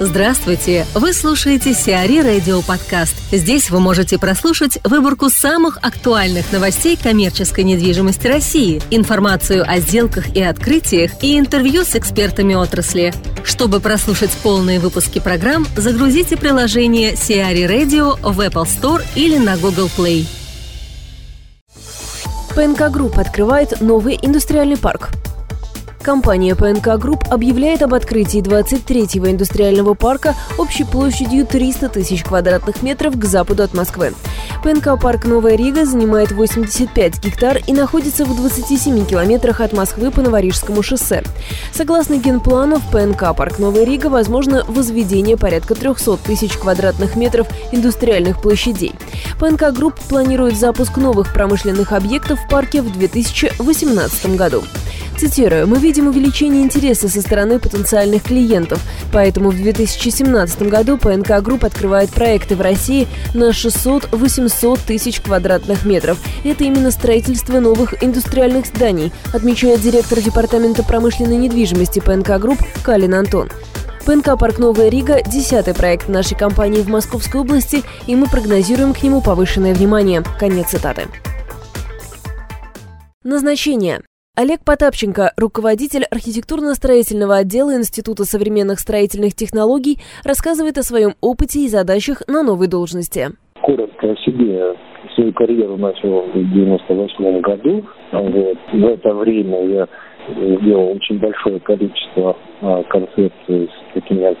[0.00, 0.86] Здравствуйте!
[0.94, 3.14] Вы слушаете CRE Radio Подкаст.
[3.30, 10.42] Здесь вы можете прослушать выборку самых актуальных новостей коммерческой недвижимости России, информацию о сделках и
[10.42, 13.12] открытиях и интервью с экспертами отрасли.
[13.44, 19.90] Чтобы прослушать полные выпуски программ, загрузите приложение CRE Radio в Apple Store или на Google
[19.96, 20.26] Play.
[22.54, 25.10] ПНК Group открывает новый индустриальный парк.
[26.02, 33.16] Компания ПНК Групп объявляет об открытии 23-го индустриального парка общей площадью 300 тысяч квадратных метров
[33.16, 34.12] к западу от Москвы.
[34.64, 40.22] ПНК «Парк Новая Рига» занимает 85 гектар и находится в 27 километрах от Москвы по
[40.22, 41.22] Новорижскому шоссе.
[41.72, 48.42] Согласно генплану, в ПНК «Парк Новая Рига» возможно возведение порядка 300 тысяч квадратных метров индустриальных
[48.42, 48.92] площадей.
[49.38, 54.64] ПНК Групп планирует запуск новых промышленных объектов в парке в 2018 году.
[55.16, 58.80] Цитирую, «Мы видим увеличение интереса со стороны потенциальных клиентов,
[59.12, 66.18] поэтому в 2017 году ПНК Групп открывает проекты в России на 600-800 тысяч квадратных метров.
[66.44, 73.50] Это именно строительство новых индустриальных зданий, отмечает директор Департамента промышленной недвижимости ПНК Групп Калин Антон.
[74.04, 79.02] ПНК «Парк Новая Рига»– десятый проект нашей компании в Московской области, и мы прогнозируем к
[79.02, 80.24] нему повышенное внимание.
[80.40, 81.06] Конец цитаты.
[83.22, 84.02] Назначение.
[84.34, 92.22] Олег Потапченко, руководитель архитектурно-строительного отдела Института современных строительных технологий, рассказывает о своем опыте и задачах
[92.28, 93.28] на новой должности.
[93.60, 94.74] Коротко о себе.
[95.14, 97.84] Свою карьеру начал в 98 году.
[98.12, 98.58] Вот.
[98.72, 99.88] В это время я
[100.32, 104.34] сделал очень большое количество а, концепций с такими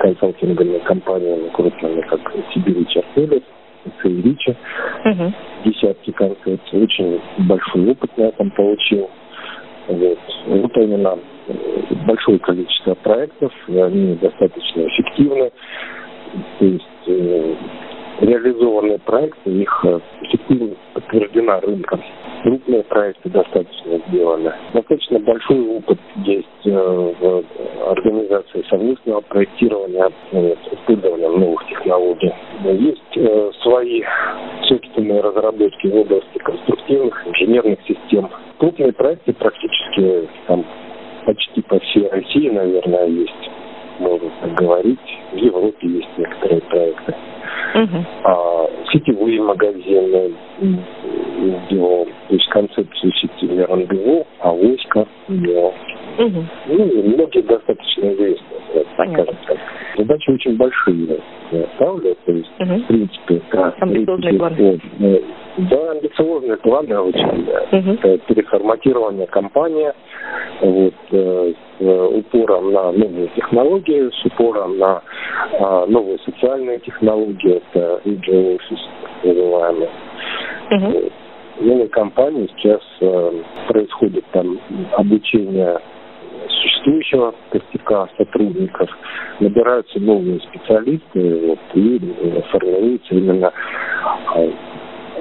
[0.00, 2.20] консалтинговыми компаниями крупными, как
[2.52, 3.44] Сибирь Чартелес,
[4.02, 4.56] Рича,
[5.04, 5.32] угу.
[5.64, 6.82] десятки концепций.
[6.82, 9.08] Очень большой опыт на этом получил.
[9.88, 10.18] Вот.
[10.46, 11.54] Выполнено э,
[12.06, 15.50] большое количество проектов, они достаточно эффективны.
[16.58, 17.54] То есть э,
[18.20, 22.02] реализованные проекты, их э, эффективность подтверждена рынком.
[22.42, 24.52] Крупные проекты достаточно сделаны.
[24.74, 27.44] Достаточно большой опыт есть в
[27.88, 30.10] организации совместного проектирования,
[30.72, 32.32] использования новых технологий.
[32.64, 34.02] Есть свои
[34.68, 40.64] собственные разработки в области конструктивных инженерных систем, крупные проекты практически там
[41.26, 43.50] почти по всей России, наверное, есть,
[43.98, 44.98] можно так говорить.
[45.32, 47.14] В Европе есть некоторые проекты.
[47.74, 48.04] Uh-huh.
[48.24, 50.32] А, сетевые магазины
[51.70, 55.06] делал, то есть концепцию сети рандеву, авоська.
[56.18, 56.44] Угу.
[56.66, 59.58] Ну, многие достаточно известные, скажем так.
[59.96, 61.20] Задачи очень большие
[61.76, 62.74] ставлю, то есть, угу.
[62.74, 63.80] в принципе, как...
[63.80, 64.80] Амбициозные планы.
[65.58, 67.48] Да, амбициозные планы очень.
[67.72, 67.98] Угу.
[68.02, 69.92] Это переформатирование компании,
[70.60, 75.02] вот, э, с упором на новые технологии, с упором на
[75.52, 79.90] э, новые социальные технологии, это agile office, называемые.
[80.70, 81.10] Угу.
[81.60, 84.60] В компании сейчас э, происходит там
[84.96, 85.80] обучение
[86.48, 88.88] существующего костяка сотрудников,
[89.40, 93.52] набираются новые специалисты, вот, и э, формируется именно
[94.36, 94.50] э,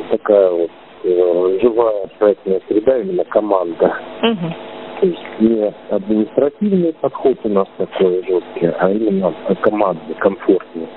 [0.09, 0.72] такая вот
[1.03, 3.94] э, живая проектная среда, именно команда.
[4.23, 4.53] Угу.
[5.00, 10.88] То есть не административный подход у нас такой жесткий, а именно командный, комфортный.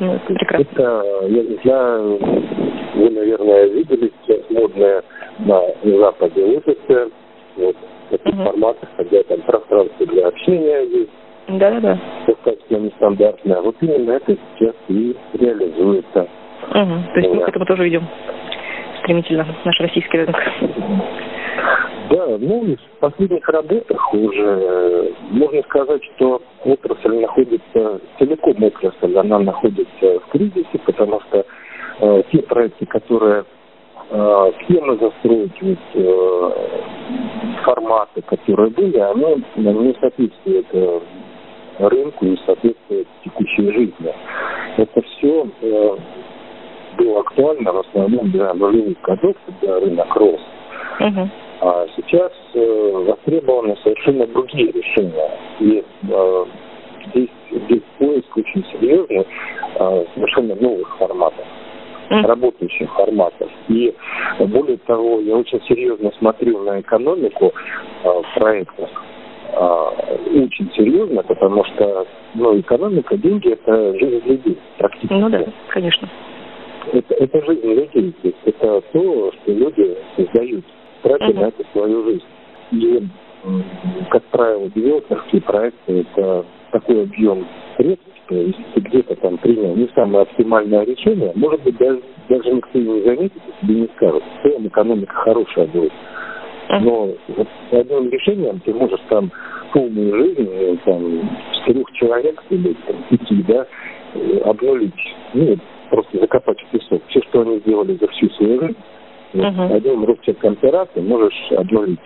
[0.00, 2.18] Ну, это, это, я не знаю,
[2.94, 5.02] вы, наверное, видели сейчас модные
[5.38, 7.10] на Западе офисы,
[7.56, 7.76] вот,
[8.10, 8.44] таких угу.
[8.44, 11.10] форматах, когда там пространство для общения есть.
[11.48, 11.98] Да-да-да.
[12.26, 13.60] Достаточно нестандартное.
[13.60, 16.21] Вот именно это сейчас и реализуется.
[16.74, 17.14] Угу.
[17.14, 18.06] То есть мы к этому тоже идем
[19.00, 20.36] стремительно, наш российский рынок.
[22.10, 30.20] Да, ну, в последних работах уже можно сказать, что отрасль находится, целиком отрасль, она находится
[30.20, 31.44] в кризисе, потому что
[32.00, 33.44] э, те проекты, которые
[34.10, 36.50] э, схемы застроить, вот, э,
[37.64, 41.00] форматы, которые были, оно не соответствует э,
[41.78, 44.14] рынку и соответствует текущей жизни.
[44.76, 45.96] Это все э,
[46.98, 50.40] было актуально в основном для нулевых годов, когда рынок рос.
[51.00, 51.28] Uh-huh.
[51.60, 55.30] А сейчас э, востребованы совершенно другие решения.
[55.60, 56.44] И э,
[57.08, 59.26] здесь, здесь поиск очень серьезный
[59.78, 61.44] э, совершенно новых форматов
[62.10, 63.48] работающих форматов.
[63.68, 63.94] И
[64.40, 67.52] более того, я очень серьезно смотрю на экономику
[68.04, 68.90] э, в проектах.
[69.54, 75.14] Э, очень серьезно, потому что ну, экономика, деньги– это жизнь людей практически.
[75.14, 76.06] Ну да, конечно.
[76.92, 80.64] Это, это жизнь людей, то есть это то, что люди создают,
[81.02, 81.34] тратя uh-huh.
[81.34, 82.24] на это свою жизнь.
[82.72, 83.02] И
[84.10, 87.46] как правило, девелоперские проекты– это такой объем
[87.76, 92.50] средств, что если ты где-то там принял не самое оптимальное решение, может быть, даже, даже
[92.50, 94.22] никто не заметит и тебе не скажет.
[94.22, 95.92] В целом экономика хорошая будет.
[96.80, 99.30] Но вот одним решением ты можешь там
[99.72, 103.66] полную жизнь э, там, четырех человек или там, пяти, да,
[104.14, 104.92] э, обнулить,
[105.34, 105.56] ну,
[105.92, 107.02] просто закопать в песок.
[107.08, 108.76] Все, что они сделали за всю свою жизнь,
[109.34, 112.00] вот, одним рубчиком пера ты можешь обнулить.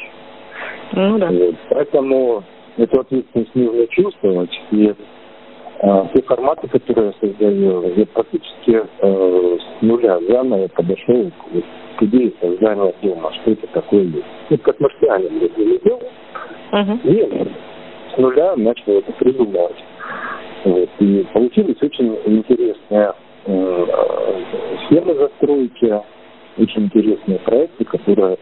[0.92, 1.28] Ну, да.
[1.30, 1.54] вот.
[1.70, 2.42] Поэтому
[2.76, 4.60] эту ответственность нужно чувствовать.
[4.72, 4.92] И
[5.80, 12.02] а, те форматы, которые я создаю, я практически э, с нуля заново подошел к, к
[12.02, 14.24] идее создания дома, что это такое есть.
[14.50, 16.02] Ну, как марсианин я не делал,
[16.72, 17.00] uh-huh.
[17.04, 19.84] и с нуля начал это придумывать.
[20.64, 20.88] Вот.
[20.98, 23.12] И получились очень интересные э,
[23.46, 26.00] схемы застройки,
[26.58, 28.38] очень интересные проекты, которые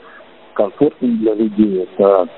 [0.55, 1.83] комфортны для людей.
[1.83, 2.29] Это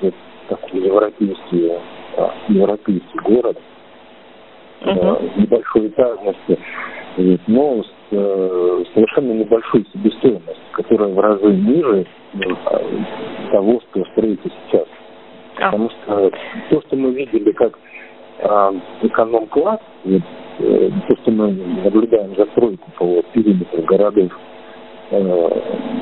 [0.00, 0.14] вот,
[0.48, 1.72] такой европейский,
[2.16, 3.58] а, европейский город–
[4.82, 5.40] uh-huh.
[5.40, 6.58] небольшой этажности,
[7.46, 12.38] но с э, совершенно небольшой себестоимостью, которая в разы ниже э,
[13.52, 14.82] того, что строится сейчас.
[14.82, 15.64] Uh-huh.
[15.64, 16.30] Потому что
[16.70, 17.78] то, что мы видели как
[18.38, 18.72] э,
[19.02, 20.18] эконом-класс, э,
[21.08, 21.50] то, что мы
[23.96, 24.32] городов,
[25.10, 25.50] э,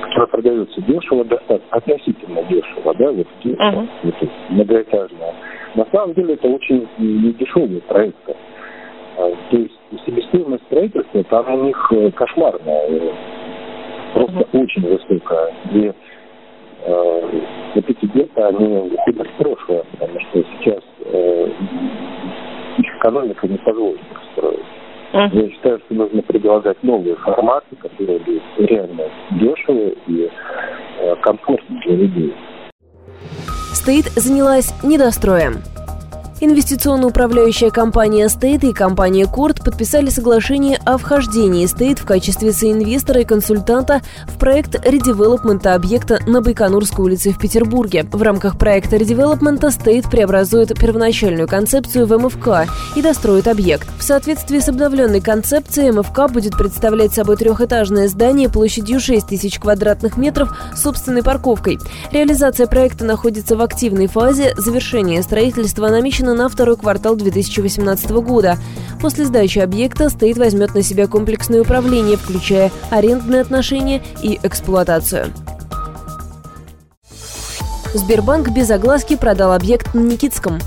[0.02, 3.88] которая продается дешево, достаточно, относительно дешево, да, вот, uh-huh.
[4.02, 4.14] вот
[4.50, 5.34] многоэтажная.
[5.74, 8.34] На самом деле это очень недешевые проекты.
[9.16, 9.74] А, то есть
[10.06, 13.12] себестоимость строительства там у них э, кошмарная,
[14.12, 14.62] просто mm-hmm.
[14.62, 15.52] очень высокая.
[15.72, 15.92] И
[16.84, 17.40] э,
[17.74, 21.48] вот эти где-то они выходят в прошлое, потому что сейчас э,
[22.78, 24.00] их экономика не позволит.
[25.14, 30.28] Я считаю, что нужно предлагать новые форматы, которые будут реально дешевые и
[30.98, 32.34] э, комфортные для людей.
[33.72, 35.58] Стоит занялась недостроем.
[36.44, 43.24] Инвестиционно-управляющая компания State и компания Корт подписали соглашение о вхождении State в качестве соинвестора и
[43.24, 48.04] консультанта в проект редевелопмента объекта на Байконурской улице в Петербурге.
[48.12, 53.88] В рамках проекта редевелопмента State преобразует первоначальную концепцию в МФК и достроит объект.
[53.98, 60.18] В соответствии с обновленной концепцией МФК будет представлять собой трехэтажное здание площадью 6 тысяч квадратных
[60.18, 61.78] метров с собственной парковкой.
[62.12, 64.52] Реализация проекта находится в активной фазе.
[64.58, 68.58] Завершение строительства намечено на второй квартал 2018 года.
[69.00, 75.26] После сдачи объекта Стейт возьмет на себя комплексное управление, включая арендные отношения и эксплуатацию.
[77.94, 80.58] Сбербанк без огласки продал объект на Никитском.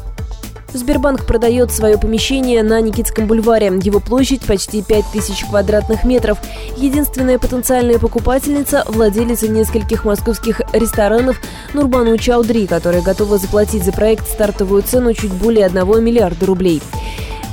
[0.74, 3.68] Сбербанк продает свое помещение на Никитском бульваре.
[3.82, 6.38] Его площадь почти 5000 квадратных метров.
[6.76, 11.40] Единственная потенциальная покупательница– владелица нескольких московских ресторанов
[11.74, 16.82] Нурбану Чаудри, которая готова заплатить за проект стартовую цену чуть более 1 миллиарда рублей.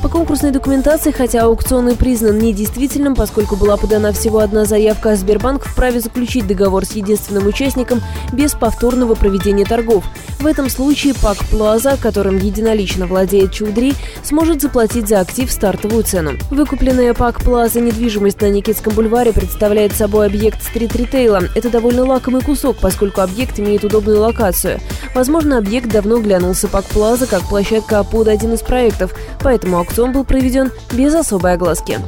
[0.05, 5.65] По конкурсной документации, хотя аукцион и признан недействительным, поскольку была подана всего одна заявка, Сбербанк
[5.65, 10.05] вправе заключить договор с единственным участником без повторного проведения торгов.
[10.39, 16.33] В этом случае ПАК Плаза, которым единолично владеет Чудри, сможет заплатить за актив стартовую цену.
[16.51, 21.45] Выкупленная ПАК Плаза недвижимость на Никитском бульваре представляет собой объект стрит-ритейла.
[21.55, 24.81] Это довольно лакомый кусок, поскольку объект имеет удобную локацию.
[25.15, 30.25] Возможно, объект давно глянулся ПАК Плаза как площадка под один из проектов, поэтому аукцион был
[30.25, 31.99] проведен без особой огласки.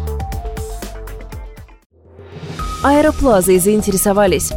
[2.82, 4.52] Аэроплазой заинтересовались.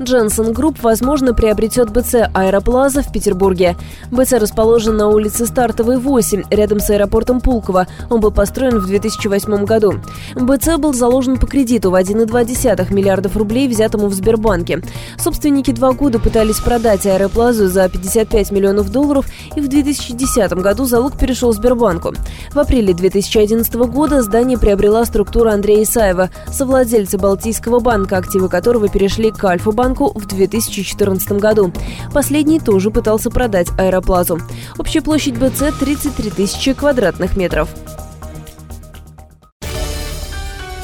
[0.00, 3.76] Jensen Group, возможно, приобретет БЦ «Аэроплаза» в Петербурге.
[4.10, 7.86] БЦ расположен на улице Стартовой, 8, рядом с аэропортом Пулково.
[8.10, 9.94] Он был построен в 2008 году.
[10.34, 14.82] БЦ был заложен по кредиту в 1,2 миллиардов рублей, взятому в Сбербанке.
[15.18, 21.18] Собственники два года пытались продать «Аэроплазу» за 55 миллионов долларов, и в 2010 году залог
[21.18, 22.12] перешел Сбербанку.
[22.52, 29.30] В апреле 2011 года здание приобрела структура Андрея Исаева, совладельца Балтийского банка, активы которого перешли
[29.30, 31.72] к Альфа-банку банку в 2014 году.
[32.12, 34.40] Последний тоже пытался продать аэроплазу.
[34.78, 37.68] Общая площадь БЦ 33 тысячи квадратных метров.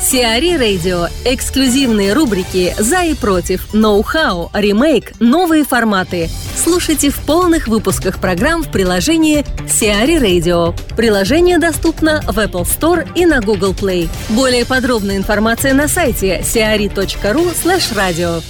[0.01, 1.07] Сиари Радио.
[1.25, 6.29] Эксклюзивные рубрики «За и против», «Ноу-хау», «Ремейк», «Новые форматы».
[6.55, 10.75] Слушайте в полных выпусках программ в приложении Сиари Radio.
[10.97, 14.09] Приложение доступно в Apple Store и на Google Play.
[14.29, 18.43] Более подробная информация на сайте siari.ru slash radio.